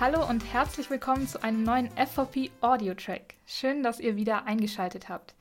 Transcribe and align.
Hallo 0.00 0.26
und 0.26 0.50
herzlich 0.54 0.88
willkommen 0.88 1.26
zu 1.26 1.42
einem 1.42 1.62
neuen 1.62 1.90
FVP 1.90 2.50
Audio 2.62 2.94
Track. 2.94 3.34
Schön, 3.44 3.82
dass 3.82 4.00
ihr 4.00 4.16
wieder 4.16 4.46
eingeschaltet 4.46 5.10
habt. 5.10 5.34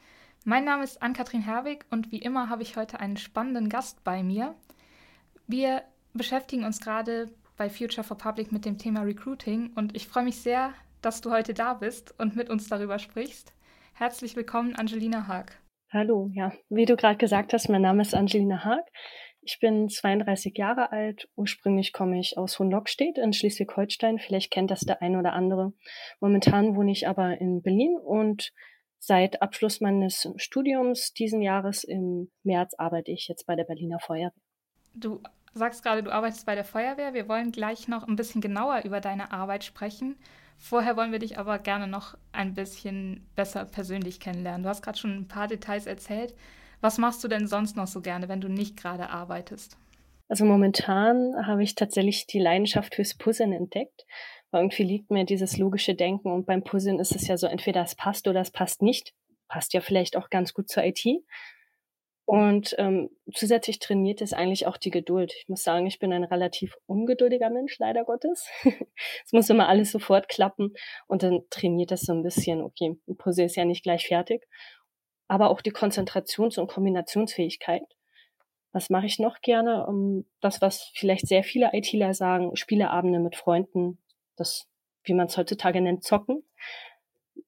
Mein 0.44 0.66
Name 0.66 0.84
ist 0.84 1.02
Ann-Kathrin 1.02 1.42
Herwig 1.42 1.86
und 1.92 2.12
wie 2.12 2.18
immer 2.18 2.50
habe 2.50 2.62
ich 2.62 2.76
heute 2.76 3.00
einen 3.00 3.16
spannenden 3.16 3.70
Gast 3.70 4.04
bei 4.04 4.22
mir. 4.22 4.56
Wir 5.48 5.84
beschäftigen 6.14 6.66
uns 6.66 6.82
gerade 6.82 7.30
bei 7.56 7.70
Future 7.70 8.04
for 8.04 8.18
Public 8.18 8.52
mit 8.52 8.66
dem 8.66 8.78
Thema 8.78 9.04
Recruiting 9.04 9.72
und 9.78 9.96
ich 9.96 10.10
freue 10.10 10.26
mich 10.26 10.42
sehr, 10.42 10.74
dass 11.02 11.22
du 11.22 11.32
heute 11.32 11.54
da 11.54 11.74
bist 11.74 12.14
und 12.20 12.36
mit 12.36 12.50
uns 12.50 12.68
darüber 12.68 13.00
sprichst. 13.00 13.54
Herzlich 13.94 14.36
willkommen, 14.36 14.76
Angelina 14.76 15.28
Haag. 15.28 15.58
Hallo, 15.90 16.30
ja, 16.34 16.52
wie 16.68 16.86
du 16.86 16.98
gerade 16.98 17.18
gesagt 17.18 17.54
hast, 17.54 17.70
mein 17.70 17.84
Name 17.84 18.02
ist 18.02 18.14
Angelina 18.14 18.66
Haag. 18.66 18.84
Ich 19.42 19.60
bin 19.60 19.90
32 19.90 20.58
Jahre 20.58 20.92
alt. 20.92 21.30
Ursprünglich 21.36 21.94
komme 21.94 22.20
ich 22.20 22.38
aus 22.38 22.60
Hohenlockstedt 22.60 23.18
in 23.18 23.34
Schleswig-Holstein. 23.34 24.20
Vielleicht 24.20 24.52
kennt 24.52 24.72
das 24.72 24.82
der 24.82 25.02
ein 25.02 25.16
oder 25.16 25.34
andere. 25.34 25.74
Momentan 26.20 26.76
wohne 26.76 26.92
ich 26.92 27.08
aber 27.08 27.40
in 27.40 27.62
Berlin 27.62 27.98
und 27.98 28.52
seit 29.00 29.42
Abschluss 29.42 29.82
meines 29.82 30.30
Studiums 30.36 31.14
diesen 31.14 31.42
Jahres 31.42 31.84
im 31.84 32.30
März 32.44 32.74
arbeite 32.78 33.12
ich 33.12 33.28
jetzt 33.28 33.46
bei 33.46 33.56
der 33.56 33.64
Berliner 33.64 34.00
Feuerwehr. 34.00 34.34
Du 34.94 35.22
sagst 35.54 35.84
gerade, 35.84 36.04
du 36.04 36.12
arbeitest 36.12 36.46
bei 36.46 36.56
der 36.56 36.66
Feuerwehr. 36.66 37.14
Wir 37.14 37.28
wollen 37.30 37.52
gleich 37.52 37.88
noch 37.88 38.08
ein 38.08 38.16
bisschen 38.16 38.42
genauer 38.42 38.82
über 38.84 39.00
deine 39.00 39.32
Arbeit 39.32 39.64
sprechen. 39.64 40.18
Vorher 40.58 40.98
wollen 40.98 41.14
wir 41.14 41.20
dich 41.20 41.40
aber 41.40 41.58
gerne 41.58 41.88
noch 41.88 42.18
ein 42.34 42.54
bisschen 42.54 43.26
besser 43.36 43.66
persönlich 43.66 44.20
kennenlernen. 44.20 44.64
Du 44.64 44.70
hast 44.70 44.82
gerade 44.82 44.98
schon 44.98 45.16
ein 45.16 45.28
paar 45.28 45.48
Details 45.48 45.86
erzählt. 45.86 46.36
Was 46.82 46.98
machst 46.98 47.24
du 47.24 47.28
denn 47.28 47.48
sonst 47.48 47.76
noch 47.76 47.88
so 47.88 48.02
gerne, 48.02 48.30
wenn 48.30 48.42
du 48.42 48.48
nicht 48.48 48.78
gerade 48.78 49.10
arbeitest? 49.10 49.78
Also 50.30 50.46
momentan 50.46 51.48
habe 51.48 51.64
ich 51.64 51.76
tatsächlich 51.76 52.28
die 52.28 52.40
Leidenschaft 52.40 52.96
fürs 52.96 53.16
Puzzeln 53.16 53.52
entdeckt. 53.52 54.06
Weil 54.52 54.62
irgendwie 54.62 54.84
liegt 54.84 55.12
mir 55.12 55.26
dieses 55.26 55.58
logische 55.58 55.94
Denken 55.94 56.32
und 56.32 56.46
beim 56.46 56.64
Puzzeln 56.64 57.00
ist 57.00 57.16
es 57.16 57.28
ja 57.28 57.38
so, 57.38 57.48
entweder 57.48 57.84
es 57.84 57.96
passt 57.96 58.28
oder 58.28 58.42
es 58.42 58.52
passt 58.52 58.82
nicht. 58.82 59.14
Passt 59.48 59.74
ja 59.74 59.82
vielleicht 59.82 60.16
auch 60.16 60.30
ganz 60.30 60.54
gut 60.54 60.70
zur 60.70 60.84
IT. 60.84 61.06
Und 62.26 62.76
ähm, 62.78 63.10
zusätzlich 63.34 63.80
trainiert 63.80 64.22
es 64.22 64.34
eigentlich 64.34 64.68
auch 64.68 64.78
die 64.78 64.92
Geduld. 64.92 65.34
Ich 65.36 65.50
muss 65.50 65.64
sagen, 65.64 65.88
ich 65.88 65.98
bin 65.98 66.14
ein 66.14 66.24
relativ 66.24 66.78
ungeduldiger 66.86 67.50
Mensch, 67.50 67.80
leider 67.80 68.06
Gottes. 68.06 68.48
es 69.26 69.34
muss 69.34 69.50
immer 69.50 69.68
alles 69.68 69.92
sofort 69.92 70.30
klappen 70.30 70.76
und 71.08 71.24
dann 71.24 71.42
trainiert 71.50 71.90
das 71.90 72.02
so 72.02 72.14
ein 72.14 72.22
bisschen, 72.22 72.62
okay, 72.62 73.00
ein 73.08 73.18
Puzzle 73.18 73.46
ist 73.46 73.56
ja 73.56 73.66
nicht 73.66 73.82
gleich 73.82 74.06
fertig 74.06 74.48
aber 75.30 75.52
auch 75.52 75.62
die 75.62 75.72
Konzentrations- 75.72 76.60
und 76.60 76.68
Kombinationsfähigkeit. 76.68 77.84
Was 78.72 78.90
mache 78.90 79.06
ich 79.06 79.20
noch 79.20 79.42
gerne? 79.42 79.86
Um, 79.88 80.26
das, 80.42 80.60
was 80.62 80.92
vielleicht 80.96 81.28
sehr 81.28 81.44
viele 81.44 81.70
ITler 81.72 82.14
sagen, 82.14 82.56
Spieleabende 82.56 83.20
mit 83.20 83.36
Freunden, 83.36 84.00
das, 84.36 84.68
wie 85.04 85.14
man 85.14 85.28
es 85.28 85.38
heutzutage 85.38 85.82
nennt, 85.82 86.04
zocken. 86.04 86.44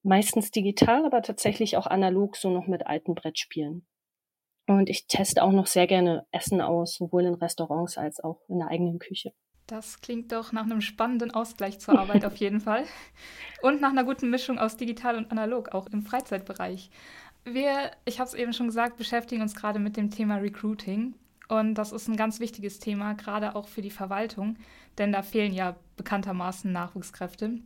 Meistens 0.02 0.50
digital, 0.50 1.04
aber 1.04 1.22
tatsächlich 1.22 1.76
auch 1.76 1.86
analog, 1.86 2.36
so 2.36 2.50
noch 2.50 2.66
mit 2.66 2.86
alten 2.86 3.14
Brettspielen. 3.14 3.84
Und 4.68 4.88
ich 4.88 5.08
teste 5.08 5.42
auch 5.42 5.52
noch 5.52 5.66
sehr 5.66 5.88
gerne 5.88 6.24
Essen 6.30 6.60
aus, 6.60 6.94
sowohl 6.94 7.24
in 7.24 7.34
Restaurants 7.34 7.98
als 7.98 8.22
auch 8.22 8.40
in 8.48 8.58
der 8.58 8.68
eigenen 8.68 9.00
Küche. 9.00 9.32
Das 9.66 10.00
klingt 10.00 10.32
doch 10.32 10.52
nach 10.52 10.64
einem 10.64 10.80
spannenden 10.80 11.32
Ausgleich 11.32 11.80
zur 11.80 11.98
Arbeit 11.98 12.24
auf 12.26 12.36
jeden 12.36 12.60
Fall. 12.60 12.84
Und 13.60 13.80
nach 13.80 13.90
einer 13.90 14.04
guten 14.04 14.30
Mischung 14.30 14.58
aus 14.58 14.76
digital 14.76 15.16
und 15.16 15.32
analog, 15.32 15.74
auch 15.74 15.86
im 15.88 16.02
Freizeitbereich. 16.02 16.90
Wir, 17.44 17.90
ich 18.04 18.20
habe 18.20 18.28
es 18.28 18.34
eben 18.34 18.52
schon 18.52 18.66
gesagt, 18.66 18.96
beschäftigen 18.96 19.42
uns 19.42 19.54
gerade 19.54 19.78
mit 19.78 19.96
dem 19.96 20.10
Thema 20.10 20.36
Recruiting. 20.36 21.14
Und 21.48 21.74
das 21.74 21.92
ist 21.92 22.08
ein 22.08 22.16
ganz 22.16 22.40
wichtiges 22.40 22.78
Thema, 22.78 23.14
gerade 23.14 23.56
auch 23.56 23.68
für 23.68 23.82
die 23.82 23.90
Verwaltung, 23.90 24.56
denn 24.96 25.12
da 25.12 25.22
fehlen 25.22 25.52
ja 25.52 25.76
bekanntermaßen 25.96 26.70
Nachwuchskräfte. 26.72 27.58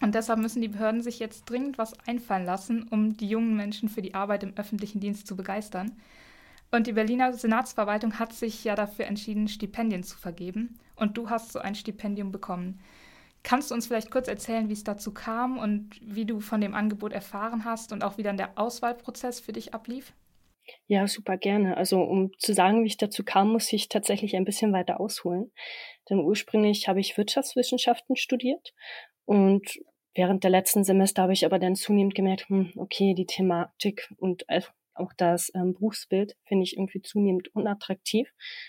Und 0.00 0.14
deshalb 0.14 0.38
müssen 0.38 0.62
die 0.62 0.68
Behörden 0.68 1.02
sich 1.02 1.18
jetzt 1.18 1.44
dringend 1.44 1.78
was 1.78 1.98
einfallen 2.06 2.44
lassen, 2.44 2.86
um 2.90 3.16
die 3.16 3.28
jungen 3.28 3.56
Menschen 3.56 3.88
für 3.88 4.02
die 4.02 4.14
Arbeit 4.14 4.42
im 4.42 4.54
öffentlichen 4.56 5.00
Dienst 5.00 5.26
zu 5.26 5.36
begeistern. 5.36 5.92
Und 6.70 6.86
die 6.86 6.92
Berliner 6.92 7.32
Senatsverwaltung 7.32 8.18
hat 8.18 8.32
sich 8.32 8.64
ja 8.64 8.74
dafür 8.74 9.06
entschieden, 9.06 9.48
Stipendien 9.48 10.02
zu 10.02 10.16
vergeben. 10.18 10.78
Und 10.94 11.16
du 11.16 11.30
hast 11.30 11.52
so 11.52 11.58
ein 11.58 11.74
Stipendium 11.74 12.32
bekommen. 12.32 12.80
Kannst 13.46 13.70
du 13.70 13.76
uns 13.76 13.86
vielleicht 13.86 14.10
kurz 14.10 14.26
erzählen, 14.26 14.68
wie 14.68 14.72
es 14.72 14.82
dazu 14.82 15.14
kam 15.14 15.56
und 15.56 15.90
wie 16.02 16.24
du 16.24 16.40
von 16.40 16.60
dem 16.60 16.74
Angebot 16.74 17.12
erfahren 17.12 17.64
hast 17.64 17.92
und 17.92 18.02
auch 18.02 18.18
wie 18.18 18.24
dann 18.24 18.36
der 18.36 18.58
Auswahlprozess 18.58 19.38
für 19.38 19.52
dich 19.52 19.72
ablief? 19.72 20.12
Ja, 20.88 21.06
super 21.06 21.36
gerne. 21.36 21.76
Also 21.76 22.00
um 22.00 22.32
zu 22.38 22.54
sagen, 22.54 22.82
wie 22.82 22.88
ich 22.88 22.96
dazu 22.96 23.22
kam, 23.22 23.52
muss 23.52 23.72
ich 23.72 23.88
tatsächlich 23.88 24.34
ein 24.34 24.44
bisschen 24.44 24.72
weiter 24.72 24.98
ausholen. 24.98 25.52
Denn 26.10 26.18
ursprünglich 26.18 26.88
habe 26.88 26.98
ich 26.98 27.16
Wirtschaftswissenschaften 27.16 28.16
studiert 28.16 28.74
und 29.26 29.78
während 30.16 30.42
der 30.42 30.50
letzten 30.50 30.82
Semester 30.82 31.22
habe 31.22 31.32
ich 31.32 31.46
aber 31.46 31.60
dann 31.60 31.76
zunehmend 31.76 32.16
gemerkt, 32.16 32.48
hm, 32.48 32.72
okay, 32.74 33.14
die 33.14 33.26
Thematik 33.26 34.12
und 34.16 34.44
auch 34.94 35.12
das 35.16 35.52
ähm, 35.54 35.74
Berufsbild 35.74 36.36
finde 36.46 36.64
ich 36.64 36.76
irgendwie 36.76 37.02
zunehmend 37.02 37.54
unattraktiv. 37.54 38.28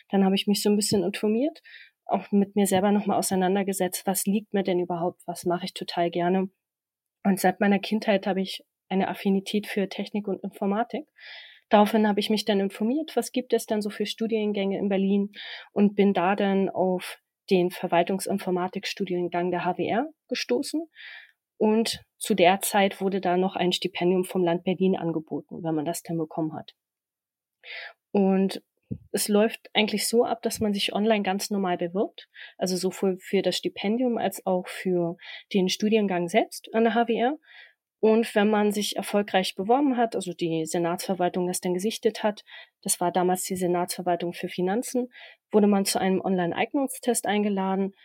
Dann 0.10 0.24
habe 0.24 0.36
ich 0.36 0.46
mich 0.46 0.62
so 0.62 0.70
ein 0.70 0.76
bisschen 0.76 1.04
informiert 1.04 1.64
auch 2.08 2.32
mit 2.32 2.56
mir 2.56 2.68
selber 2.68 2.92
nochmal 2.92 3.18
auseinandergesetzt, 3.18 4.06
was 4.06 4.26
liegt 4.26 4.54
mir 4.54 4.64
denn 4.64 4.80
überhaupt, 4.80 5.22
was 5.26 5.46
mache 5.46 5.66
ich 5.66 5.74
total 5.74 6.10
gerne. 6.10 6.50
Und 7.24 7.40
seit 7.40 7.60
meiner 7.60 7.80
Kindheit 7.80 8.28
habe 8.28 8.42
ich 8.42 8.64
eine 8.90 9.10
Affinität 9.10 9.68
für 9.68 9.90
Technik 9.90 10.28
und 10.28 10.44
Informatik. 10.44 11.06
Daraufhin 11.70 12.08
habe 12.08 12.20
ich 12.20 12.30
mich 12.30 12.46
dann 12.46 12.62
informiert, 12.62 13.16
was 13.16 13.32
gibt 13.32 13.52
es 13.54 13.66
denn 13.66 13.82
so 13.82 13.90
für 13.90 14.06
Studiengänge 14.06 14.78
in 14.78 14.88
Berlin 14.88 15.32
und 15.74 15.96
bin 15.96 16.14
da 16.14 16.36
dann 16.36 16.70
auf 16.70 17.20
den 17.50 17.72
Verwaltungsinformatik-Studiengang 17.72 19.52
der 19.52 19.66
HWR 19.66 20.10
gestoßen. 20.30 20.88
Und 21.58 22.04
zu 22.18 22.36
der 22.36 22.62
Zeit 22.62 23.02
wurde 23.02 23.20
da 23.20 23.36
noch 23.36 23.56
ein 23.56 23.72
Stipendium 23.72 24.24
vom 24.24 24.44
Land 24.44 24.64
Berlin 24.64 24.96
angeboten, 24.96 25.64
wenn 25.64 25.76
man 25.76 25.86
das 25.86 26.04
dann 26.04 26.18
bekommen 26.18 26.54
hat. 26.54 26.74
Und 28.12 28.62
es 29.12 29.28
läuft 29.28 29.70
eigentlich 29.74 30.08
so 30.08 30.26
ab, 30.26 30.42
dass 30.42 30.60
man 30.60 30.74
sich 30.74 30.94
online 30.94 31.24
ganz 31.24 31.50
normal 31.50 31.78
bewirbt, 31.78 32.30
also 32.58 32.78
sowohl 32.78 33.18
für 33.18 33.42
das 33.42 33.58
Stipendium 33.58 34.18
als 34.18 34.46
auch 34.46 34.68
für 34.68 35.18
den 35.54 35.70
Studiengang 35.70 36.30
selbst 36.30 36.74
an 36.74 36.84
der 36.84 36.94
HWR. 36.94 37.38
Und 38.00 38.36
wenn 38.36 38.50
man 38.50 38.72
sich 38.72 38.96
erfolgreich 38.96 39.56
beworben 39.56 39.98
hat, 39.98 40.16
also 40.16 40.34
die 40.34 40.66
Senatsverwaltung 40.66 41.48
das 41.48 41.62
dann 41.62 41.74
gesichtet 41.74 42.22
hat, 42.22 42.44
das 42.84 43.02
war 43.02 43.12
damals 43.12 43.44
die 43.44 43.56
Senatsverwaltung 43.56 44.34
für 44.34 44.50
Finanzen, 44.50 45.12
wurde 45.52 45.68
man 45.68 45.86
zu 45.86 46.00
einem 46.00 46.22
Online-Eignungstest 46.22 47.26
eingeladen. 47.26 47.96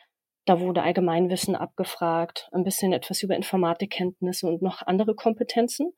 Da 0.47 0.61
wurde 0.61 0.83
Allgemeinwissen 0.83 1.55
abgefragt, 1.55 2.49
ein 2.53 2.65
bisschen 2.65 2.93
etwas 2.93 3.23
über 3.23 3.37
Informatikkenntnisse 3.37 4.47
und 4.47 4.63
noch 4.63 4.83
andere 4.83 5.15
Kompetenzen. 5.15 5.93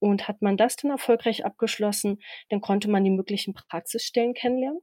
Und 0.00 0.28
hat 0.28 0.42
man 0.42 0.56
das 0.56 0.76
dann 0.76 0.90
erfolgreich 0.90 1.44
abgeschlossen, 1.44 2.18
dann 2.48 2.60
konnte 2.60 2.88
man 2.88 3.04
die 3.04 3.10
möglichen 3.10 3.54
Praxisstellen 3.54 4.34
kennenlernen. 4.34 4.80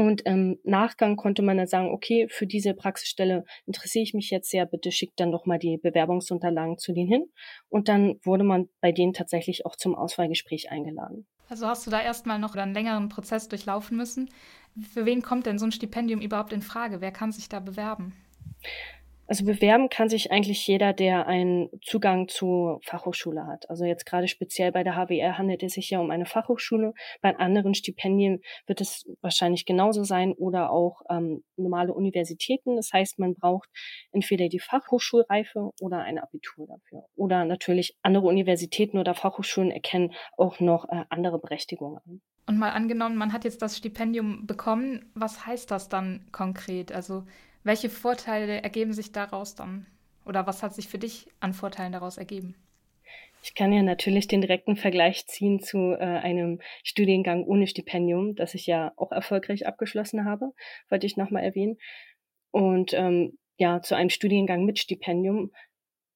Und 0.00 0.20
im 0.20 0.60
Nachgang 0.62 1.16
konnte 1.16 1.42
man 1.42 1.56
dann 1.56 1.66
sagen, 1.66 1.90
okay, 1.90 2.28
für 2.30 2.46
diese 2.46 2.72
Praxisstelle 2.72 3.44
interessiere 3.66 4.04
ich 4.04 4.14
mich 4.14 4.30
jetzt 4.30 4.48
sehr, 4.48 4.64
bitte 4.64 4.92
schickt 4.92 5.18
dann 5.18 5.32
doch 5.32 5.44
mal 5.44 5.58
die 5.58 5.76
Bewerbungsunterlagen 5.76 6.78
zu 6.78 6.92
denen 6.92 7.08
hin. 7.08 7.24
Und 7.68 7.88
dann 7.88 8.20
wurde 8.22 8.44
man 8.44 8.68
bei 8.80 8.92
denen 8.92 9.12
tatsächlich 9.12 9.66
auch 9.66 9.74
zum 9.74 9.96
Auswahlgespräch 9.96 10.70
eingeladen. 10.70 11.26
Also 11.48 11.66
hast 11.66 11.84
du 11.84 11.90
da 11.90 12.00
erstmal 12.00 12.38
noch 12.38 12.54
einen 12.54 12.74
längeren 12.74 13.08
Prozess 13.08 13.48
durchlaufen 13.48 13.96
müssen. 13.96 14.30
Für 14.92 15.04
wen 15.04 15.20
kommt 15.22 15.46
denn 15.46 15.58
so 15.58 15.64
ein 15.64 15.72
Stipendium 15.72 16.20
überhaupt 16.20 16.52
in 16.52 16.62
Frage? 16.62 17.00
Wer 17.00 17.10
kann 17.10 17.32
sich 17.32 17.48
da 17.48 17.58
bewerben? 17.58 18.14
Also 19.28 19.44
bewerben 19.44 19.90
kann 19.90 20.08
sich 20.08 20.32
eigentlich 20.32 20.66
jeder, 20.66 20.94
der 20.94 21.26
einen 21.26 21.68
Zugang 21.82 22.28
zur 22.28 22.80
Fachhochschule 22.82 23.46
hat. 23.46 23.68
Also 23.68 23.84
jetzt 23.84 24.06
gerade 24.06 24.26
speziell 24.26 24.72
bei 24.72 24.82
der 24.82 24.96
HWR 24.96 25.36
handelt 25.36 25.62
es 25.62 25.74
sich 25.74 25.90
ja 25.90 26.00
um 26.00 26.10
eine 26.10 26.24
Fachhochschule. 26.24 26.94
Bei 27.20 27.36
anderen 27.36 27.74
Stipendien 27.74 28.40
wird 28.66 28.80
es 28.80 29.06
wahrscheinlich 29.20 29.66
genauso 29.66 30.02
sein 30.02 30.32
oder 30.32 30.70
auch 30.70 31.02
ähm, 31.10 31.44
normale 31.56 31.92
Universitäten. 31.92 32.76
Das 32.76 32.90
heißt, 32.92 33.18
man 33.18 33.34
braucht 33.34 33.68
entweder 34.12 34.48
die 34.48 34.60
Fachhochschulreife 34.60 35.72
oder 35.80 35.98
ein 35.98 36.18
Abitur 36.18 36.66
dafür. 36.66 37.04
Oder 37.14 37.44
natürlich 37.44 37.98
andere 38.02 38.26
Universitäten 38.26 38.96
oder 38.96 39.14
Fachhochschulen 39.14 39.70
erkennen 39.70 40.14
auch 40.38 40.58
noch 40.58 40.88
äh, 40.88 41.04
andere 41.10 41.38
Berechtigungen 41.38 41.98
an. 42.06 42.22
Und 42.46 42.56
mal 42.56 42.70
angenommen, 42.70 43.16
man 43.16 43.34
hat 43.34 43.44
jetzt 43.44 43.60
das 43.60 43.76
Stipendium 43.76 44.46
bekommen, 44.46 45.10
was 45.14 45.44
heißt 45.44 45.70
das 45.70 45.90
dann 45.90 46.26
konkret? 46.32 46.92
Also 46.92 47.24
welche 47.68 47.90
Vorteile 47.90 48.62
ergeben 48.62 48.94
sich 48.94 49.12
daraus 49.12 49.54
dann? 49.54 49.86
Oder 50.24 50.46
was 50.46 50.62
hat 50.62 50.74
sich 50.74 50.88
für 50.88 50.98
dich 50.98 51.28
an 51.38 51.52
Vorteilen 51.52 51.92
daraus 51.92 52.16
ergeben? 52.16 52.54
Ich 53.42 53.54
kann 53.54 53.72
ja 53.72 53.82
natürlich 53.82 54.26
den 54.26 54.40
direkten 54.40 54.76
Vergleich 54.76 55.26
ziehen 55.26 55.60
zu 55.60 55.92
äh, 55.92 55.98
einem 55.98 56.60
Studiengang 56.82 57.44
ohne 57.44 57.66
Stipendium, 57.66 58.34
das 58.34 58.54
ich 58.54 58.66
ja 58.66 58.92
auch 58.96 59.12
erfolgreich 59.12 59.66
abgeschlossen 59.66 60.24
habe, 60.24 60.52
wollte 60.88 61.06
ich 61.06 61.16
nochmal 61.16 61.44
erwähnen. 61.44 61.76
Und 62.50 62.94
ähm, 62.94 63.38
ja, 63.58 63.82
zu 63.82 63.94
einem 63.94 64.10
Studiengang 64.10 64.64
mit 64.64 64.78
Stipendium. 64.78 65.52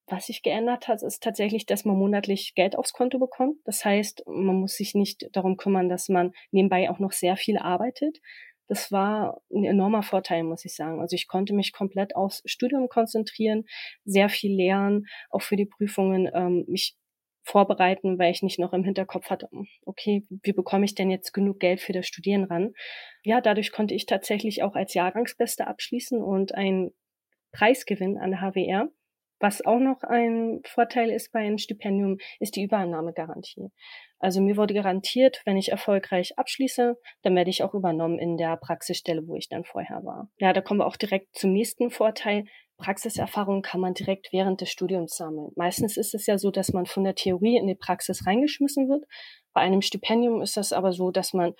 Was 0.07 0.25
sich 0.27 0.41
geändert 0.41 0.87
hat, 0.87 1.01
ist 1.01 1.23
tatsächlich, 1.23 1.65
dass 1.65 1.85
man 1.85 1.97
monatlich 1.97 2.55
Geld 2.55 2.75
aufs 2.75 2.93
Konto 2.93 3.19
bekommt. 3.19 3.57
Das 3.63 3.85
heißt, 3.85 4.23
man 4.25 4.55
muss 4.55 4.73
sich 4.73 4.95
nicht 4.95 5.29
darum 5.31 5.55
kümmern, 5.55 5.87
dass 5.87 6.09
man 6.09 6.33
nebenbei 6.51 6.89
auch 6.89 6.99
noch 6.99 7.13
sehr 7.13 7.37
viel 7.37 7.57
arbeitet, 7.57 8.19
das 8.67 8.91
war 8.91 9.41
ein 9.51 9.65
enormer 9.65 10.03
Vorteil, 10.03 10.43
muss 10.43 10.65
ich 10.65 10.75
sagen. 10.75 11.01
Also 11.01 11.15
ich 11.15 11.27
konnte 11.27 11.53
mich 11.53 11.73
komplett 11.73 12.15
aufs 12.15 12.41
Studium 12.45 12.87
konzentrieren, 12.89 13.65
sehr 14.05 14.29
viel 14.29 14.55
lernen, 14.55 15.05
auch 15.29 15.41
für 15.41 15.55
die 15.55 15.65
Prüfungen, 15.65 16.29
ähm, 16.33 16.65
mich 16.67 16.95
vorbereiten, 17.43 18.17
weil 18.17 18.31
ich 18.31 18.41
nicht 18.41 18.57
noch 18.57 18.73
im 18.73 18.83
Hinterkopf 18.83 19.29
hatte, 19.29 19.49
okay, 19.85 20.25
wie 20.29 20.53
bekomme 20.53 20.85
ich 20.85 20.95
denn 20.95 21.09
jetzt 21.09 21.33
genug 21.33 21.59
Geld 21.59 21.81
für 21.81 21.93
das 21.93 22.07
Studieren 22.07 22.45
ran? 22.45 22.73
Ja, 23.23 23.41
dadurch 23.41 23.71
konnte 23.71 23.93
ich 23.93 24.05
tatsächlich 24.05 24.63
auch 24.63 24.75
als 24.75 24.93
Jahrgangsbeste 24.93 25.67
abschließen 25.67 26.21
und 26.21 26.55
einen 26.55 26.91
Preis 27.51 27.85
gewinnen 27.85 28.17
an 28.17 28.31
der 28.31 28.41
HWR. 28.41 28.89
Was 29.39 29.65
auch 29.65 29.79
noch 29.79 30.03
ein 30.03 30.61
Vorteil 30.65 31.09
ist 31.09 31.33
bei 31.33 31.39
einem 31.39 31.57
Stipendium, 31.57 32.17
ist 32.39 32.55
die 32.55 32.63
Übernahmegarantie. 32.63 33.71
Also 34.23 34.39
mir 34.39 34.55
wurde 34.55 34.73
garantiert, 34.73 35.41
wenn 35.43 35.57
ich 35.57 35.73
erfolgreich 35.73 36.37
abschließe, 36.37 36.97
dann 37.23 37.35
werde 37.35 37.49
ich 37.49 37.61
auch 37.61 37.73
übernommen 37.73 38.17
in 38.19 38.37
der 38.37 38.55
Praxisstelle, 38.55 39.27
wo 39.27 39.35
ich 39.35 39.49
dann 39.49 39.65
vorher 39.65 40.05
war. 40.05 40.29
Ja, 40.39 40.53
da 40.53 40.61
kommen 40.61 40.79
wir 40.79 40.87
auch 40.87 40.95
direkt 40.95 41.35
zum 41.35 41.51
nächsten 41.51 41.91
Vorteil. 41.91 42.45
Praxiserfahrung 42.77 43.63
kann 43.63 43.81
man 43.81 43.93
direkt 43.93 44.31
während 44.31 44.61
des 44.61 44.69
Studiums 44.69 45.17
sammeln. 45.17 45.51
Meistens 45.57 45.97
ist 45.97 46.15
es 46.15 46.25
ja 46.25 46.37
so, 46.37 46.51
dass 46.51 46.71
man 46.71 46.85
von 46.85 47.03
der 47.03 47.15
Theorie 47.15 47.57
in 47.57 47.67
die 47.67 47.75
Praxis 47.75 48.25
reingeschmissen 48.25 48.87
wird. 48.87 49.03
Bei 49.51 49.59
einem 49.59 49.81
Stipendium 49.81 50.41
ist 50.41 50.55
das 50.55 50.71
aber 50.71 50.93
so, 50.93 51.11
dass 51.11 51.33
man 51.33 51.53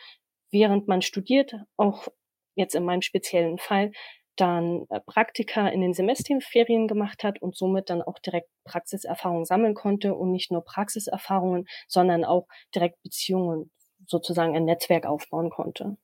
während 0.49 0.87
man 0.87 1.01
studiert, 1.01 1.53
auch 1.75 2.07
jetzt 2.55 2.75
in 2.75 2.85
meinem 2.85 3.01
speziellen 3.01 3.57
Fall, 3.57 3.91
dann 4.35 4.85
äh, 4.89 4.99
Praktika 4.99 5.67
in 5.67 5.81
den 5.81 5.93
Semesterferien 5.93 6.87
gemacht 6.87 7.23
hat 7.23 7.41
und 7.41 7.55
somit 7.55 7.89
dann 7.89 8.01
auch 8.01 8.19
direkt 8.19 8.49
Praxiserfahrung 8.63 9.45
sammeln 9.45 9.75
konnte 9.75 10.15
und 10.15 10.31
nicht 10.31 10.51
nur 10.51 10.63
Praxiserfahrungen, 10.63 11.67
sondern 11.87 12.25
auch 12.25 12.47
direkt 12.73 13.01
Beziehungen, 13.03 13.71
sozusagen 14.07 14.55
ein 14.55 14.65
Netzwerk 14.65 15.05
aufbauen 15.05 15.49
konnte. 15.49 15.97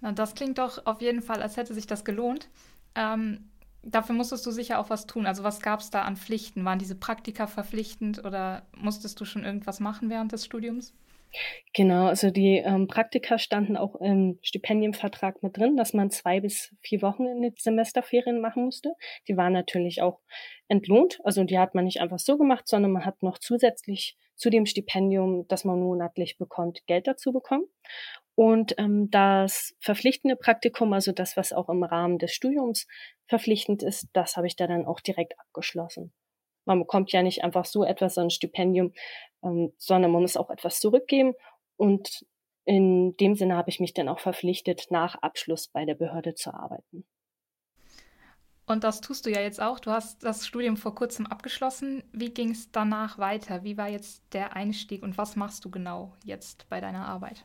Na, 0.00 0.12
das 0.12 0.34
klingt 0.34 0.58
doch 0.58 0.84
auf 0.86 1.00
jeden 1.00 1.22
Fall, 1.22 1.42
als 1.42 1.56
hätte 1.56 1.74
sich 1.74 1.86
das 1.86 2.04
gelohnt. 2.04 2.48
Ähm, 2.94 3.50
dafür 3.82 4.14
musstest 4.14 4.44
du 4.46 4.50
sicher 4.50 4.78
auch 4.78 4.90
was 4.90 5.06
tun. 5.06 5.26
Also 5.26 5.42
was 5.42 5.60
gab 5.60 5.80
es 5.80 5.90
da 5.90 6.02
an 6.02 6.16
Pflichten? 6.16 6.64
Waren 6.64 6.78
diese 6.78 6.96
Praktika 6.96 7.46
verpflichtend 7.46 8.24
oder 8.24 8.62
musstest 8.76 9.20
du 9.20 9.24
schon 9.24 9.44
irgendwas 9.44 9.80
machen 9.80 10.10
während 10.10 10.32
des 10.32 10.44
Studiums? 10.44 10.92
Genau, 11.74 12.06
also 12.06 12.30
die 12.30 12.56
ähm, 12.56 12.86
Praktika 12.86 13.38
standen 13.38 13.76
auch 13.76 13.96
im 13.96 14.38
Stipendienvertrag 14.42 15.42
mit 15.42 15.56
drin, 15.56 15.76
dass 15.76 15.92
man 15.92 16.10
zwei 16.10 16.40
bis 16.40 16.74
vier 16.82 17.02
Wochen 17.02 17.26
in 17.26 17.42
den 17.42 17.54
Semesterferien 17.58 18.40
machen 18.40 18.64
musste. 18.64 18.94
Die 19.28 19.36
waren 19.36 19.52
natürlich 19.52 20.00
auch 20.00 20.20
entlohnt. 20.68 21.18
Also 21.24 21.44
die 21.44 21.58
hat 21.58 21.74
man 21.74 21.84
nicht 21.84 22.00
einfach 22.00 22.18
so 22.18 22.38
gemacht, 22.38 22.66
sondern 22.66 22.92
man 22.92 23.04
hat 23.04 23.22
noch 23.22 23.38
zusätzlich 23.38 24.16
zu 24.36 24.50
dem 24.50 24.66
Stipendium, 24.66 25.46
das 25.48 25.64
man 25.64 25.80
monatlich 25.80 26.38
bekommt, 26.38 26.86
Geld 26.86 27.06
dazu 27.06 27.32
bekommen. 27.32 27.64
Und 28.34 28.74
ähm, 28.78 29.10
das 29.10 29.74
verpflichtende 29.80 30.36
Praktikum, 30.36 30.92
also 30.92 31.12
das, 31.12 31.36
was 31.36 31.52
auch 31.52 31.68
im 31.70 31.82
Rahmen 31.82 32.18
des 32.18 32.32
Studiums 32.32 32.86
verpflichtend 33.28 33.82
ist, 33.82 34.08
das 34.12 34.36
habe 34.36 34.46
ich 34.46 34.56
da 34.56 34.66
dann 34.66 34.86
auch 34.86 35.00
direkt 35.00 35.38
abgeschlossen. 35.38 36.12
Man 36.66 36.80
bekommt 36.80 37.12
ja 37.12 37.22
nicht 37.22 37.44
einfach 37.44 37.64
so 37.64 37.84
etwas, 37.84 38.14
so 38.14 38.20
ein 38.20 38.30
Stipendium, 38.30 38.92
ähm, 39.46 39.72
sondern 39.78 40.10
man 40.10 40.22
muss 40.22 40.36
auch 40.36 40.50
etwas 40.50 40.80
zurückgeben. 40.80 41.34
Und 41.76 42.26
in 42.64 43.16
dem 43.16 43.34
Sinne 43.36 43.56
habe 43.56 43.70
ich 43.70 43.80
mich 43.80 43.94
dann 43.94 44.08
auch 44.08 44.18
verpflichtet, 44.18 44.88
nach 44.90 45.14
Abschluss 45.22 45.68
bei 45.68 45.84
der 45.84 45.94
Behörde 45.94 46.34
zu 46.34 46.52
arbeiten. 46.52 47.06
Und 48.68 48.82
das 48.82 49.00
tust 49.00 49.24
du 49.24 49.30
ja 49.30 49.40
jetzt 49.40 49.62
auch. 49.62 49.78
Du 49.78 49.92
hast 49.92 50.24
das 50.24 50.44
Studium 50.44 50.76
vor 50.76 50.94
kurzem 50.96 51.26
abgeschlossen. 51.26 52.02
Wie 52.12 52.30
ging 52.30 52.50
es 52.50 52.72
danach 52.72 53.16
weiter? 53.18 53.62
Wie 53.62 53.76
war 53.76 53.88
jetzt 53.88 54.24
der 54.32 54.56
Einstieg 54.56 55.04
und 55.04 55.16
was 55.16 55.36
machst 55.36 55.64
du 55.64 55.70
genau 55.70 56.12
jetzt 56.24 56.68
bei 56.68 56.80
deiner 56.80 57.06
Arbeit? 57.06 57.44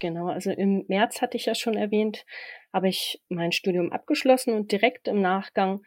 Genau, 0.00 0.26
also 0.26 0.50
im 0.50 0.84
März 0.88 1.22
hatte 1.22 1.38
ich 1.38 1.46
ja 1.46 1.54
schon 1.54 1.74
erwähnt, 1.74 2.26
habe 2.74 2.88
ich 2.88 3.22
mein 3.30 3.52
Studium 3.52 3.90
abgeschlossen 3.90 4.52
und 4.52 4.70
direkt 4.70 5.08
im 5.08 5.22
Nachgang 5.22 5.80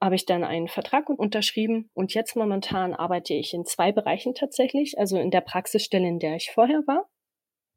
habe 0.00 0.14
ich 0.14 0.26
dann 0.26 0.44
einen 0.44 0.68
Vertrag 0.68 1.08
unterschrieben 1.08 1.90
und 1.94 2.14
jetzt 2.14 2.36
momentan 2.36 2.94
arbeite 2.94 3.34
ich 3.34 3.54
in 3.54 3.64
zwei 3.64 3.92
Bereichen 3.92 4.34
tatsächlich, 4.34 4.98
also 4.98 5.18
in 5.18 5.30
der 5.30 5.40
Praxisstelle, 5.40 6.06
in 6.06 6.18
der 6.18 6.36
ich 6.36 6.50
vorher 6.50 6.82
war. 6.86 7.08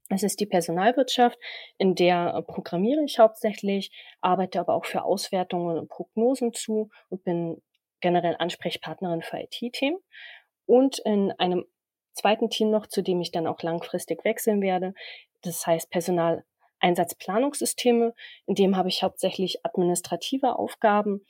Es 0.10 0.24
ist 0.24 0.40
die 0.40 0.48
Personalwirtschaft, 0.48 1.38
in 1.78 1.94
der 1.96 2.34
äh, 2.36 2.42
programmiere 2.42 3.04
ich 3.04 3.20
hauptsächlich, 3.20 3.92
arbeite 4.22 4.60
aber 4.60 4.74
auch 4.74 4.86
für 4.86 5.04
Auswertungen 5.04 5.78
und 5.78 5.88
Prognosen 5.88 6.52
zu 6.52 6.90
und 7.10 7.24
bin 7.24 7.62
generell 8.02 8.36
Ansprechpartnerin 8.40 9.22
für 9.22 9.38
IT-Themen. 9.38 10.00
Und 10.66 10.98
in 11.00 11.32
einem 11.34 11.66
zweiten 12.14 12.50
Team 12.50 12.72
noch, 12.72 12.88
zu 12.88 13.04
dem 13.04 13.22
ich 13.22 13.32
dann 13.32 13.48
auch 13.48 13.62
langfristig 13.62 14.26
wechseln 14.26 14.62
werde, 14.62 14.94
das 15.42 15.66
heißt 15.66 15.90
Personaleinsatzplanungssysteme. 15.92 18.14
In 18.48 18.56
dem 18.56 18.76
habe 18.76 18.90
ich 18.90 19.04
hauptsächlich 19.04 19.64
administrative 19.64 20.58
Aufgaben, 20.58 21.24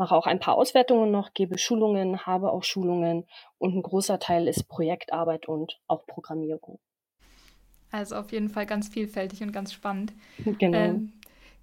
mache 0.00 0.16
auch 0.16 0.26
ein 0.26 0.40
paar 0.40 0.56
Auswertungen 0.56 1.10
noch, 1.10 1.34
gebe 1.34 1.58
Schulungen, 1.58 2.24
habe 2.24 2.52
auch 2.52 2.64
Schulungen 2.64 3.26
und 3.58 3.76
ein 3.76 3.82
großer 3.82 4.18
Teil 4.18 4.48
ist 4.48 4.66
Projektarbeit 4.66 5.46
und 5.46 5.78
auch 5.88 6.06
Programmierung. 6.06 6.80
Also 7.92 8.16
auf 8.16 8.32
jeden 8.32 8.48
Fall 8.48 8.64
ganz 8.64 8.88
vielfältig 8.88 9.42
und 9.42 9.52
ganz 9.52 9.74
spannend. 9.74 10.14
Genau. 10.58 10.78
Ähm, 10.78 11.12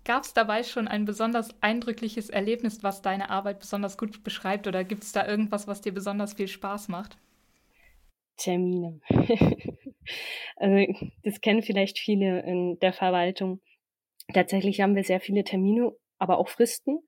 Gab 0.06 0.24
es 0.24 0.36
dabei 0.36 0.62
schon 0.62 0.88
ein 0.88 1.06
besonders 1.06 1.50
eindrückliches 1.62 2.30
Erlebnis, 2.30 2.84
was 2.84 3.02
deine 3.02 3.32
Arbeit 3.32 3.60
besonders 3.60 3.98
gut 3.98 4.24
beschreibt 4.24 4.68
oder 4.68 4.84
gibt 4.84 5.04
es 5.04 5.12
da 5.12 5.28
irgendwas, 5.28 5.68
was 5.68 5.82
dir 5.82 5.92
besonders 5.92 6.34
viel 6.34 6.48
Spaß 6.48 6.90
macht? 6.90 7.18
Termine. 8.38 9.02
also 10.58 11.10
das 11.24 11.42
kennen 11.42 11.64
vielleicht 11.64 11.98
viele 11.98 12.42
in 12.44 12.78
der 12.80 12.94
Verwaltung. 12.94 13.62
Tatsächlich 14.32 14.80
haben 14.80 14.96
wir 14.96 15.04
sehr 15.04 15.22
viele 15.22 15.44
Termine, 15.44 15.92
aber 16.20 16.38
auch 16.38 16.50
Fristen. 16.50 17.00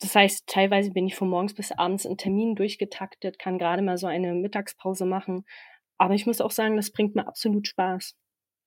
Das 0.00 0.14
heißt, 0.14 0.46
teilweise 0.46 0.90
bin 0.90 1.06
ich 1.06 1.14
von 1.14 1.28
morgens 1.28 1.54
bis 1.54 1.72
abends 1.72 2.04
in 2.04 2.18
Terminen 2.18 2.54
durchgetaktet, 2.54 3.38
kann 3.38 3.58
gerade 3.58 3.82
mal 3.82 3.96
so 3.96 4.06
eine 4.06 4.34
Mittagspause 4.34 5.06
machen. 5.06 5.44
Aber 5.98 6.14
ich 6.14 6.26
muss 6.26 6.40
auch 6.40 6.50
sagen, 6.50 6.76
das 6.76 6.92
bringt 6.92 7.14
mir 7.14 7.26
absolut 7.26 7.66
Spaß. 7.66 8.14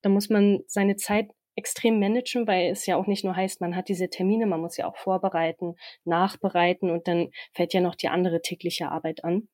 Da 0.01 0.09
muss 0.09 0.29
man 0.29 0.61
seine 0.67 0.95
Zeit 0.95 1.31
extrem 1.55 1.99
managen, 1.99 2.47
weil 2.47 2.71
es 2.71 2.85
ja 2.85 2.95
auch 2.95 3.05
nicht 3.05 3.23
nur 3.23 3.35
heißt, 3.35 3.61
man 3.61 3.75
hat 3.75 3.89
diese 3.89 4.09
Termine, 4.09 4.45
man 4.47 4.61
muss 4.61 4.77
ja 4.77 4.87
auch 4.87 4.97
vorbereiten, 4.97 5.75
nachbereiten 6.05 6.89
und 6.89 7.07
dann 7.07 7.29
fällt 7.53 7.73
ja 7.73 7.81
noch 7.81 7.95
die 7.95 8.07
andere 8.07 8.41
tägliche 8.41 8.89
Arbeit 8.89 9.23
an. 9.23 9.49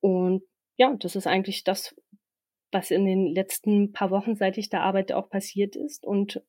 Und 0.00 0.42
ja, 0.76 0.94
das 0.98 1.16
ist 1.16 1.26
eigentlich 1.26 1.64
das, 1.64 1.94
was 2.72 2.90
in 2.90 3.04
den 3.04 3.26
letzten 3.26 3.92
paar 3.92 4.10
Wochen, 4.10 4.36
seit 4.36 4.58
ich 4.58 4.68
da 4.70 4.80
arbeite, 4.80 5.16
auch 5.16 5.28
passiert 5.28 5.76
ist. 5.76 6.04
Und 6.04 6.42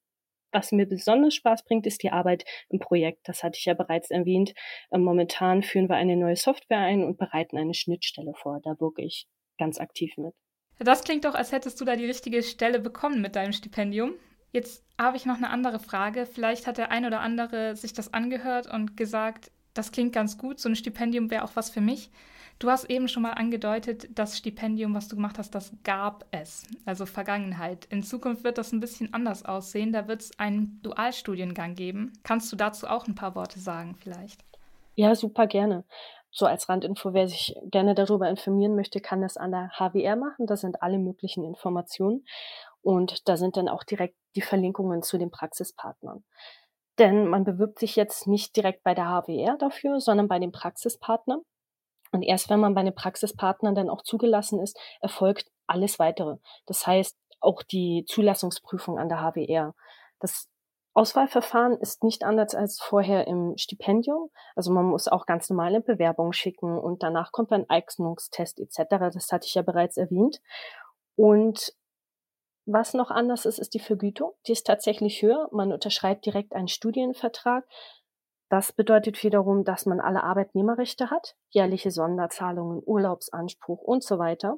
was 0.52 0.72
mir 0.72 0.86
besonders 0.86 1.36
Spaß 1.36 1.64
bringt, 1.64 1.86
ist 1.86 2.04
die 2.04 2.12
Arbeit 2.12 2.46
im 2.70 2.80
Projekt. 2.80 3.28
Das 3.28 3.44
hatte 3.44 3.58
ich 3.58 3.66
ja 3.66 3.74
bereits 3.74 4.12
erwähnt. 4.12 4.54
Ähm, 4.92 5.04
momentan 5.04 5.64
führen 5.64 5.90
wir 5.90 5.96
eine 5.96 6.16
neue 6.16 6.36
Software 6.36 6.80
ein 6.80 7.04
und 7.04 7.18
bereiten 7.18 7.58
eine 7.58 7.74
Schnittstelle 7.74 8.34
vor. 8.36 8.60
Da 8.64 8.80
wirke 8.80 9.04
ich 9.04 9.28
ganz 9.58 9.80
aktiv 9.80 10.14
mit. 10.18 10.34
Das 10.80 11.04
klingt 11.04 11.26
doch, 11.26 11.34
als 11.34 11.52
hättest 11.52 11.82
du 11.82 11.86
da 11.86 11.96
die 11.96 12.06
richtige 12.06 12.44
Stelle 12.44 12.80
bekommen 12.80 13.22
mit 13.22 13.36
deinem 13.36 13.54
Stipendium. 13.54 14.14
Jetzt 14.52 14.86
habe 15.00 15.18
ich 15.18 15.26
noch 15.26 15.38
eine 15.38 15.50
andere 15.50 15.80
Frage. 15.80 16.26
Vielleicht 16.26 16.68
hat 16.68 16.78
der 16.78 16.92
ein 16.92 17.06
oder 17.06 17.20
andere 17.22 17.76
sich 17.76 17.94
das 17.94 18.14
angehört 18.14 18.72
und 18.72 18.96
gesagt, 18.96 19.52
das 19.74 19.92
klingt 19.92 20.14
ganz 20.14 20.38
gut, 20.38 20.60
so 20.60 20.70
ein 20.70 20.76
Stipendium 20.76 21.30
wäre 21.30 21.44
auch 21.44 21.56
was 21.56 21.70
für 21.70 21.82
mich. 21.82 22.10
Du 22.60 22.72
hast 22.72 22.86
eben 22.86 23.08
schon 23.08 23.22
mal 23.22 23.34
angedeutet, 23.34 24.08
das 24.18 24.36
Stipendium, 24.36 24.96
was 24.96 25.08
du 25.08 25.16
gemacht 25.16 25.38
hast, 25.38 25.54
das 25.54 25.72
gab 25.84 26.26
es, 26.32 26.64
also 26.86 27.06
Vergangenheit. 27.06 27.86
In 27.86 28.02
Zukunft 28.02 28.44
wird 28.44 28.58
das 28.58 28.72
ein 28.72 28.80
bisschen 28.80 29.14
anders 29.14 29.46
aussehen. 29.46 29.94
Da 29.94 30.08
wird 30.08 30.22
es 30.22 30.40
einen 30.40 30.82
Dualstudiengang 30.82 31.76
geben. 31.76 32.14
Kannst 32.24 32.52
du 32.52 32.56
dazu 32.56 32.88
auch 32.88 33.08
ein 33.08 33.14
paar 33.14 33.36
Worte 33.36 33.60
sagen 33.60 33.96
vielleicht? 34.00 34.44
Ja, 34.96 35.14
super 35.14 35.46
gerne. 35.46 35.84
So 36.32 36.48
als 36.48 36.68
Randinfo, 36.68 37.14
wer 37.14 37.28
sich 37.28 37.56
gerne 37.66 37.94
darüber 37.94 38.28
informieren 38.28 38.76
möchte, 38.76 39.02
kann 39.02 39.22
das 39.22 39.38
an 39.38 39.52
der 39.52 39.70
HWR 39.78 40.16
machen. 40.16 40.48
Da 40.48 40.58
sind 40.58 40.82
alle 40.82 40.98
möglichen 40.98 41.44
Informationen 41.44 42.26
und 42.82 43.28
da 43.30 43.38
sind 43.38 43.56
dann 43.56 43.70
auch 43.70 43.84
direkt 43.84 44.16
die 44.36 44.42
Verlinkungen 44.42 45.04
zu 45.04 45.20
den 45.20 45.30
Praxispartnern. 45.30 46.24
Denn 46.98 47.28
man 47.28 47.44
bewirbt 47.44 47.78
sich 47.78 47.96
jetzt 47.96 48.26
nicht 48.26 48.56
direkt 48.56 48.84
bei 48.84 48.96
der 48.96 49.06
HWR 49.06 49.58
dafür, 49.60 50.00
sondern 50.00 50.28
bei 50.28 50.40
den 50.40 50.52
Praxispartnern. 50.52 51.42
Und 52.18 52.24
erst 52.24 52.50
wenn 52.50 52.60
man 52.60 52.74
bei 52.74 52.82
den 52.82 52.96
Praxispartnern 52.96 53.76
dann 53.76 53.92
auch 53.92 54.02
zugelassen 54.02 54.60
ist, 54.60 54.76
erfolgt 55.02 55.52
alles 55.68 56.00
weitere. 56.00 56.38
Das 56.66 56.88
heißt, 56.88 57.16
auch 57.42 57.62
die 57.62 58.06
Zulassungsprüfung 58.08 58.98
an 58.98 59.08
der 59.08 59.20
HWR. 59.22 59.76
Das 60.20 60.50
Auswahlverfahren 60.96 61.78
ist 61.78 62.04
nicht 62.04 62.24
anders 62.24 62.56
als 62.56 62.82
vorher 62.82 63.28
im 63.28 63.56
Stipendium. 63.56 64.32
Also 64.56 64.72
man 64.72 64.86
muss 64.86 65.08
auch 65.08 65.28
ganz 65.28 65.48
normale 65.52 65.80
Bewerbungen 65.80 66.34
schicken 66.34 66.80
und 66.80 67.04
danach 67.04 67.32
kommt 67.32 67.52
ein 67.52 67.70
Eignungstest 67.70 68.60
etc. 68.60 69.14
Das 69.14 69.32
hatte 69.32 69.46
ich 69.46 69.54
ja 69.54 69.62
bereits 69.62 69.98
erwähnt. 69.98 70.42
Und 71.16 71.76
was 72.66 72.96
noch 72.96 73.12
anders 73.12 73.46
ist, 73.46 73.60
ist 73.60 73.76
die 73.76 73.80
Vergütung. 73.80 74.34
Die 74.48 74.54
ist 74.54 74.66
tatsächlich 74.66 75.22
höher. 75.22 75.48
Man 75.52 75.72
unterschreibt 75.72 76.26
direkt 76.26 76.54
einen 76.54 76.68
Studienvertrag. 76.68 77.68
Das 78.50 78.72
bedeutet 78.72 79.22
wiederum, 79.24 79.64
dass 79.66 79.86
man 79.86 80.00
alle 80.00 80.24
Arbeitnehmerrechte 80.24 81.10
hat, 81.10 81.36
jährliche 81.50 81.92
Sonderzahlungen, 81.92 82.82
Urlaubsanspruch 82.86 83.82
und 83.82 84.04
so 84.04 84.20
weiter. 84.20 84.58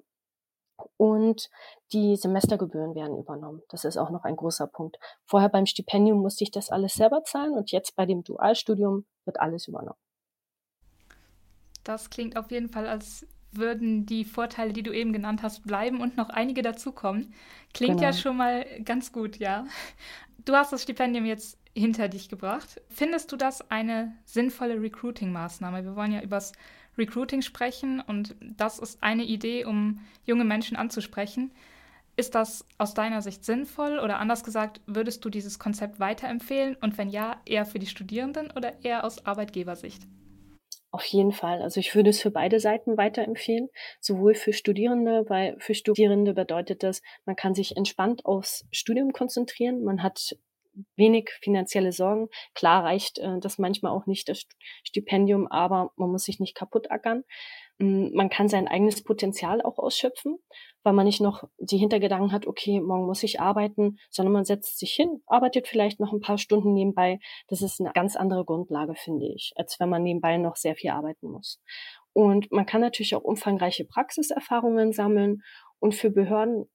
und 0.98 1.50
die 1.94 2.16
Semestergebühren 2.16 2.96
werden 2.96 3.18
übernommen. 3.18 3.62
Das 3.70 3.86
ist 3.86 3.98
auch 3.98 4.10
noch 4.10 4.24
ein 4.24 4.36
großer 4.36 4.68
Punkt. 4.68 4.98
Vorher 5.26 5.50
beim 5.50 5.66
Stipendium 5.66 6.20
musste 6.22 6.44
ich 6.44 6.52
das 6.52 6.70
alles 6.70 6.94
selber 6.94 7.24
zahlen 7.24 7.54
und 7.54 7.72
jetzt 7.72 7.96
bei 7.96 8.06
dem 8.06 8.24
Dualstudium 8.24 9.06
wird 9.26 9.40
alles 9.40 9.68
übernommen. 9.68 9.98
Das 11.84 12.10
klingt 12.10 12.38
auf 12.38 12.52
jeden 12.52 12.70
Fall, 12.70 12.88
als 12.88 13.26
würden 13.52 14.06
die 14.06 14.26
Vorteile, 14.26 14.74
die 14.74 14.84
du 14.84 14.92
eben 14.92 15.12
genannt 15.12 15.42
hast, 15.42 15.64
bleiben 15.64 16.02
und 16.02 16.18
noch 16.18 16.30
einige 16.30 16.62
dazukommen. 16.62 17.34
Klingt 17.74 17.98
genau. 17.98 18.12
ja 18.12 18.14
schon 18.14 18.38
mal 18.38 18.66
ganz 18.84 19.12
gut, 19.12 19.38
ja. 19.38 19.66
Du 20.46 20.54
hast 20.54 20.72
das 20.72 20.84
Stipendium 20.84 21.26
jetzt 21.26 21.59
hinter 21.76 22.08
dich 22.10 22.30
gebracht. 22.30 22.82
Findest 22.90 23.32
du 23.32 23.36
das 23.36 23.70
eine 23.72 24.14
sinnvolle 24.26 24.82
Recruiting-Maßnahme? 24.82 25.84
Wir 25.84 25.96
wollen 25.96 26.12
ja 26.12 26.22
übers 26.22 26.52
Recruiting 26.98 27.42
sprechen 27.42 28.02
und 28.02 28.36
das 28.42 28.80
ist 28.80 29.02
eine 29.02 29.24
Idee, 29.24 29.66
um 29.66 30.02
junge 30.26 30.44
Menschen 30.44 30.78
anzusprechen. 30.78 31.52
Ist 32.18 32.36
das 32.36 32.66
aus 32.78 32.94
deiner 32.94 33.22
Sicht 33.22 33.46
sinnvoll 33.46 34.00
oder 34.00 34.20
anders 34.20 34.44
gesagt, 34.44 34.82
würdest 34.86 35.24
du 35.24 35.30
dieses 35.30 35.58
Konzept 35.58 36.00
weiterempfehlen 36.02 36.76
und 36.82 36.98
wenn 36.98 37.10
ja, 37.10 37.40
eher 37.46 37.66
für 37.66 37.80
die 37.80 37.88
Studierenden 37.88 38.52
oder 38.52 38.84
eher 38.84 39.06
aus 39.06 39.26
Arbeitgebersicht? 39.26 40.04
Auf 40.92 41.06
jeden 41.06 41.32
Fall. 41.32 41.62
Also 41.62 41.80
ich 41.80 41.94
würde 41.94 42.10
es 42.10 42.20
für 42.20 42.32
beide 42.32 42.60
Seiten 42.60 42.98
weiterempfehlen, 42.98 43.70
sowohl 44.02 44.34
für 44.34 44.54
Studierende, 44.54 45.24
weil 45.30 45.56
für 45.60 45.76
Studierende 45.76 46.34
bedeutet 46.34 46.82
das, 46.82 47.02
man 47.26 47.36
kann 47.36 47.54
sich 47.54 47.78
entspannt 47.78 48.26
aufs 48.26 48.66
Studium 48.72 49.14
konzentrieren, 49.14 49.84
man 49.84 50.02
hat 50.02 50.36
wenig 50.96 51.30
finanzielle 51.42 51.92
Sorgen. 51.92 52.30
Klar 52.54 52.84
reicht 52.84 53.20
äh, 53.20 53.40
das 53.40 53.58
manchmal 53.58 53.92
auch 53.92 54.06
nicht 54.06 54.30
das 54.30 54.46
Stipendium, 54.84 55.48
aber 55.48 55.92
man 55.96 56.12
muss 56.12 56.24
sich 56.24 56.40
nicht 56.40 56.56
kaputt 56.56 56.92
ackern. 56.92 57.24
Mm, 57.80 58.14
man 58.14 58.30
kann 58.30 58.50
sein 58.50 58.68
eigenes 58.68 59.04
Potenzial 59.04 59.62
auch 59.62 59.80
ausschöpfen, 59.80 60.38
weil 60.84 60.94
man 60.94 61.06
nicht 61.06 61.22
noch 61.22 61.44
die 61.58 61.78
Hintergedanken 61.78 62.32
hat, 62.32 62.46
okay, 62.46 62.82
morgen 62.82 63.06
muss 63.06 63.24
ich 63.24 63.40
arbeiten, 63.40 63.98
sondern 64.10 64.34
man 64.34 64.46
setzt 64.46 64.78
sich 64.80 64.94
hin, 64.94 65.22
arbeitet 65.28 65.68
vielleicht 65.68 66.00
noch 66.00 66.14
ein 66.14 66.20
paar 66.20 66.38
Stunden 66.38 66.74
nebenbei. 66.74 67.20
Das 67.48 67.62
ist 67.62 67.80
eine 67.80 67.92
ganz 67.94 68.16
andere 68.16 68.46
Grundlage, 68.46 68.96
finde 68.96 69.28
ich, 69.34 69.54
als 69.56 69.80
wenn 69.80 69.90
man 69.90 70.04
nebenbei 70.04 70.38
noch 70.38 70.56
sehr 70.58 70.76
viel 70.76 70.92
arbeiten 70.92 71.28
muss. 71.32 71.62
Und 72.14 72.52
man 72.52 72.66
kann 72.66 72.82
natürlich 72.82 73.16
auch 73.16 73.24
umfangreiche 73.24 73.86
Praxiserfahrungen 73.86 74.92
sammeln. 74.92 75.42
Und 75.80 75.96
für 75.96 76.10
Behörden 76.10 76.66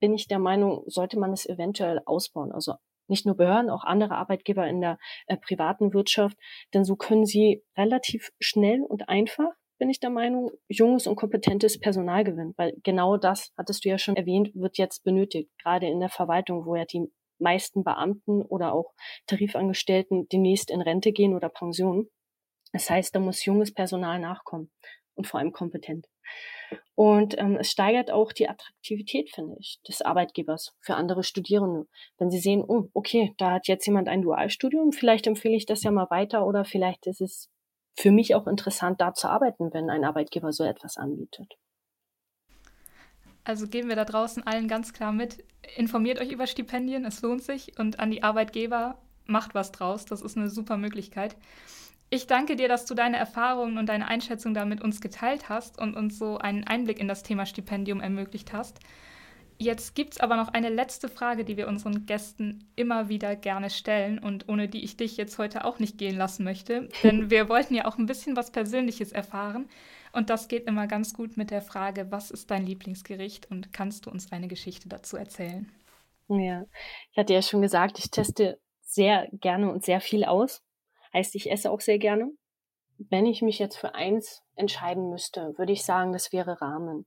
bin 0.00 0.14
ich 0.14 0.28
der 0.28 0.38
Meinung, 0.38 0.84
sollte 0.86 1.18
man 1.18 1.32
es 1.32 1.46
eventuell 1.46 2.00
ausbauen. 2.04 2.52
Also 2.52 2.74
nicht 3.12 3.26
nur 3.26 3.36
Behörden, 3.36 3.70
auch 3.70 3.84
andere 3.84 4.16
Arbeitgeber 4.16 4.66
in 4.66 4.80
der 4.80 4.98
äh, 5.26 5.36
privaten 5.36 5.94
Wirtschaft, 5.94 6.36
denn 6.74 6.84
so 6.84 6.96
können 6.96 7.24
sie 7.24 7.62
relativ 7.76 8.30
schnell 8.40 8.82
und 8.82 9.08
einfach 9.08 9.52
bin 9.78 9.90
ich 9.90 10.00
der 10.00 10.10
Meinung, 10.10 10.52
junges 10.68 11.06
und 11.08 11.16
kompetentes 11.16 11.78
Personal 11.80 12.22
gewinnen, 12.22 12.54
weil 12.56 12.72
genau 12.84 13.16
das, 13.16 13.52
hattest 13.56 13.84
du 13.84 13.88
ja 13.88 13.98
schon 13.98 14.14
erwähnt, 14.14 14.54
wird 14.54 14.78
jetzt 14.78 15.02
benötigt, 15.02 15.50
gerade 15.60 15.88
in 15.88 15.98
der 15.98 16.08
Verwaltung, 16.08 16.66
wo 16.66 16.76
ja 16.76 16.84
die 16.84 17.10
meisten 17.40 17.82
Beamten 17.82 18.42
oder 18.42 18.74
auch 18.74 18.92
Tarifangestellten 19.26 20.28
demnächst 20.28 20.70
in 20.70 20.80
Rente 20.80 21.10
gehen 21.12 21.34
oder 21.34 21.48
Pension. 21.48 22.08
Das 22.72 22.88
heißt, 22.88 23.14
da 23.14 23.18
muss 23.18 23.44
junges 23.44 23.74
Personal 23.74 24.20
nachkommen 24.20 24.70
und 25.14 25.26
vor 25.26 25.40
allem 25.40 25.52
kompetent. 25.52 26.06
Und 26.94 27.38
ähm, 27.38 27.56
es 27.56 27.70
steigert 27.70 28.10
auch 28.10 28.32
die 28.32 28.48
Attraktivität, 28.48 29.30
finde 29.34 29.56
ich, 29.58 29.80
des 29.88 30.02
Arbeitgebers 30.02 30.76
für 30.80 30.94
andere 30.94 31.24
Studierende. 31.24 31.86
Wenn 32.18 32.30
sie 32.30 32.38
sehen, 32.38 32.64
oh, 32.66 32.88
okay, 32.92 33.34
da 33.38 33.52
hat 33.52 33.68
jetzt 33.68 33.86
jemand 33.86 34.08
ein 34.08 34.22
Dualstudium, 34.22 34.92
vielleicht 34.92 35.26
empfehle 35.26 35.56
ich 35.56 35.66
das 35.66 35.82
ja 35.82 35.90
mal 35.90 36.10
weiter 36.10 36.46
oder 36.46 36.64
vielleicht 36.64 37.06
ist 37.06 37.20
es 37.20 37.50
für 37.94 38.10
mich 38.10 38.34
auch 38.34 38.46
interessant, 38.46 39.00
da 39.00 39.14
zu 39.14 39.28
arbeiten, 39.28 39.72
wenn 39.72 39.90
ein 39.90 40.04
Arbeitgeber 40.04 40.52
so 40.52 40.64
etwas 40.64 40.96
anbietet. 40.96 41.54
Also 43.44 43.66
geben 43.66 43.88
wir 43.88 43.96
da 43.96 44.04
draußen 44.04 44.46
allen 44.46 44.68
ganz 44.68 44.92
klar 44.92 45.12
mit, 45.12 45.44
informiert 45.76 46.20
euch 46.20 46.30
über 46.30 46.46
Stipendien, 46.46 47.04
es 47.04 47.22
lohnt 47.22 47.42
sich 47.42 47.78
und 47.78 47.98
an 47.98 48.10
die 48.10 48.22
Arbeitgeber 48.22 48.98
macht 49.26 49.54
was 49.54 49.72
draus, 49.72 50.04
das 50.04 50.22
ist 50.22 50.36
eine 50.36 50.50
super 50.50 50.76
Möglichkeit. 50.76 51.36
Ich 52.14 52.26
danke 52.26 52.56
dir, 52.56 52.68
dass 52.68 52.84
du 52.84 52.94
deine 52.94 53.16
Erfahrungen 53.16 53.78
und 53.78 53.86
deine 53.88 54.06
Einschätzung 54.06 54.52
da 54.52 54.66
mit 54.66 54.82
uns 54.82 55.00
geteilt 55.00 55.48
hast 55.48 55.80
und 55.80 55.96
uns 55.96 56.18
so 56.18 56.36
einen 56.36 56.64
Einblick 56.64 57.00
in 57.00 57.08
das 57.08 57.22
Thema 57.22 57.46
Stipendium 57.46 58.02
ermöglicht 58.02 58.52
hast. 58.52 58.80
Jetzt 59.56 59.94
gibt 59.94 60.12
es 60.12 60.20
aber 60.20 60.36
noch 60.36 60.48
eine 60.48 60.68
letzte 60.68 61.08
Frage, 61.08 61.42
die 61.46 61.56
wir 61.56 61.68
unseren 61.68 62.04
Gästen 62.04 62.70
immer 62.76 63.08
wieder 63.08 63.34
gerne 63.34 63.70
stellen 63.70 64.18
und 64.18 64.46
ohne 64.50 64.68
die 64.68 64.84
ich 64.84 64.98
dich 64.98 65.16
jetzt 65.16 65.38
heute 65.38 65.64
auch 65.64 65.78
nicht 65.78 65.96
gehen 65.96 66.18
lassen 66.18 66.44
möchte. 66.44 66.90
Denn 67.02 67.30
wir 67.30 67.48
wollten 67.48 67.74
ja 67.74 67.86
auch 67.86 67.96
ein 67.96 68.04
bisschen 68.04 68.36
was 68.36 68.50
Persönliches 68.50 69.12
erfahren. 69.12 69.70
Und 70.12 70.28
das 70.28 70.48
geht 70.48 70.66
immer 70.66 70.86
ganz 70.86 71.14
gut 71.14 71.38
mit 71.38 71.50
der 71.50 71.62
Frage, 71.62 72.08
was 72.10 72.30
ist 72.30 72.50
dein 72.50 72.66
Lieblingsgericht 72.66 73.50
und 73.50 73.72
kannst 73.72 74.04
du 74.04 74.10
uns 74.10 74.30
eine 74.32 74.48
Geschichte 74.48 74.86
dazu 74.86 75.16
erzählen? 75.16 75.72
Ja, 76.28 76.66
ich 77.10 77.16
hatte 77.16 77.32
ja 77.32 77.40
schon 77.40 77.62
gesagt, 77.62 77.98
ich 77.98 78.10
teste 78.10 78.58
sehr 78.82 79.28
gerne 79.32 79.72
und 79.72 79.82
sehr 79.82 80.02
viel 80.02 80.26
aus. 80.26 80.60
Heißt, 81.12 81.34
ich 81.34 81.50
esse 81.50 81.70
auch 81.70 81.80
sehr 81.80 81.98
gerne. 81.98 82.30
Wenn 82.98 83.26
ich 83.26 83.42
mich 83.42 83.58
jetzt 83.58 83.76
für 83.76 83.94
eins 83.94 84.42
entscheiden 84.54 85.10
müsste, 85.10 85.56
würde 85.58 85.72
ich 85.72 85.84
sagen, 85.84 86.12
das 86.12 86.32
wäre 86.32 86.60
Ramen. 86.60 87.06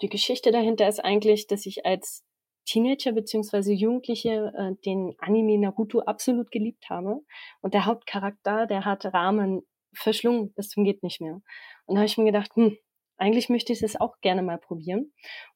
Die 0.00 0.08
Geschichte 0.08 0.50
dahinter 0.50 0.88
ist 0.88 1.00
eigentlich, 1.00 1.46
dass 1.46 1.66
ich 1.66 1.86
als 1.86 2.24
Teenager 2.64 3.12
beziehungsweise 3.12 3.72
Jugendliche 3.72 4.52
äh, 4.56 4.74
den 4.84 5.14
Anime 5.18 5.58
Naruto 5.58 6.00
absolut 6.00 6.50
geliebt 6.50 6.88
habe. 6.90 7.20
Und 7.60 7.74
der 7.74 7.86
Hauptcharakter, 7.86 8.66
der 8.66 8.84
hat 8.84 9.04
Ramen 9.06 9.62
verschlungen 9.94 10.52
bis 10.54 10.68
zum 10.70 10.84
geht 10.84 11.02
nicht 11.02 11.20
mehr. 11.20 11.40
Und 11.86 11.94
da 11.94 11.96
habe 11.96 12.06
ich 12.06 12.18
mir 12.18 12.24
gedacht, 12.24 12.54
hm, 12.54 12.76
eigentlich 13.16 13.48
möchte 13.48 13.72
ich 13.72 13.80
das 13.80 14.00
auch 14.00 14.20
gerne 14.20 14.42
mal 14.42 14.58
probieren. 14.58 15.12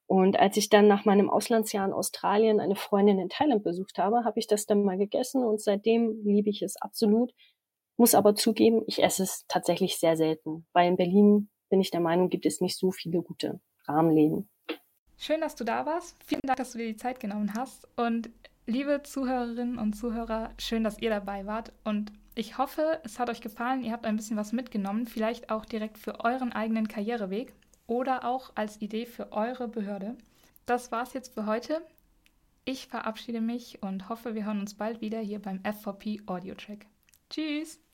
Und 0.06 0.38
als 0.38 0.56
ich 0.56 0.68
dann 0.68 0.87
nach 0.87 1.04
meinem 1.04 1.28
Auslandsjahr 1.28 1.87
in 1.87 1.92
Australien 1.92 2.61
eine 2.61 2.76
Freundin 2.76 3.18
in 3.18 3.28
Thailand 3.28 3.64
besucht 3.64 3.99
habe, 3.99 4.25
habe 4.25 4.38
ich 4.38 4.47
das 4.47 4.66
dann 4.66 4.85
mal 4.85 4.99
gegessen 4.99 5.45
und 5.45 5.61
seitdem 5.61 6.21
liebe 6.25 6.50
ich 6.50 6.62
es 6.62 6.76
absolut. 6.76 7.33
Muss 7.96 8.14
aber 8.14 8.34
zugeben, 8.34 8.82
ich 8.86 9.02
esse 9.02 9.22
es 9.22 9.44
tatsächlich 9.48 9.98
sehr 9.98 10.16
selten, 10.16 10.66
weil 10.72 10.88
in 10.88 10.96
Berlin 10.96 11.48
bin 11.68 11.80
ich 11.80 11.90
der 11.90 12.00
Meinung, 12.00 12.28
gibt 12.28 12.46
es 12.46 12.60
nicht 12.60 12.76
so 12.76 12.90
viele 12.90 13.22
gute 13.22 13.60
Rahmenläden. 13.86 14.48
Schön, 15.18 15.40
dass 15.40 15.56
du 15.56 15.64
da 15.64 15.86
warst. 15.86 16.22
Vielen 16.24 16.42
Dank, 16.44 16.58
dass 16.58 16.72
du 16.72 16.78
dir 16.78 16.88
die 16.88 16.96
Zeit 16.96 17.20
genommen 17.20 17.54
hast. 17.54 17.88
Und 17.96 18.28
liebe 18.66 19.02
Zuhörerinnen 19.02 19.78
und 19.78 19.94
Zuhörer, 19.94 20.50
schön, 20.58 20.84
dass 20.84 21.00
ihr 21.00 21.10
dabei 21.10 21.46
wart. 21.46 21.72
Und 21.84 22.12
ich 22.34 22.58
hoffe, 22.58 23.00
es 23.02 23.18
hat 23.18 23.30
euch 23.30 23.40
gefallen. 23.40 23.82
Ihr 23.82 23.92
habt 23.92 24.04
ein 24.04 24.16
bisschen 24.16 24.36
was 24.36 24.52
mitgenommen, 24.52 25.06
vielleicht 25.06 25.50
auch 25.50 25.64
direkt 25.64 25.96
für 25.96 26.20
euren 26.20 26.52
eigenen 26.52 26.86
Karriereweg 26.86 27.54
oder 27.86 28.24
auch 28.24 28.52
als 28.54 28.80
Idee 28.82 29.06
für 29.06 29.32
eure 29.32 29.68
Behörde. 29.68 30.16
Das 30.66 30.92
war's 30.92 31.14
jetzt 31.14 31.32
für 31.32 31.46
heute. 31.46 31.80
Ich 32.66 32.88
verabschiede 32.88 33.40
mich 33.40 33.82
und 33.82 34.08
hoffe, 34.08 34.34
wir 34.34 34.44
hören 34.44 34.60
uns 34.60 34.74
bald 34.74 35.00
wieder 35.00 35.20
hier 35.20 35.40
beim 35.40 35.62
FVP 35.64 36.22
Audio 36.26 36.54
Track. 36.56 36.86
Tschüss! 37.30 37.86